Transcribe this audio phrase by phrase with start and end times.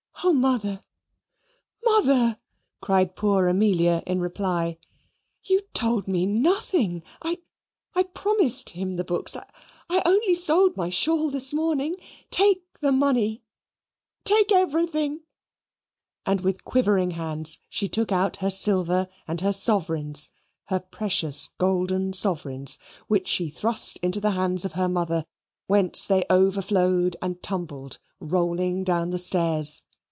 [0.23, 0.79] "Oh, Mother,
[1.83, 2.37] Mother!"
[2.79, 4.77] cried poor Amelia in reply.
[5.43, 7.39] "You told me nothing I
[7.95, 9.35] I promised him the books.
[9.35, 9.43] I
[9.89, 11.95] I only sold my shawl this morning.
[12.29, 13.41] Take the money
[14.23, 15.21] take everything"
[16.23, 20.29] and with quivering hands she took out her silver, and her sovereigns
[20.65, 22.77] her precious golden sovereigns,
[23.07, 25.25] which she thrust into the hands of her mother,
[25.65, 29.81] whence they overflowed and tumbled, rolling down the stairs.